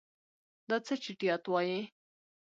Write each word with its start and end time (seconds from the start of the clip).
دا 0.69 0.77
څه 0.85 0.93
چټیات 1.03 1.43
وایې. 1.47 1.81